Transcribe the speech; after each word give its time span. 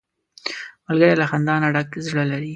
ملګری 0.85 1.15
له 1.21 1.25
خندا 1.31 1.55
نه 1.63 1.67
ډک 1.73 1.89
زړه 2.09 2.23
لري 2.31 2.49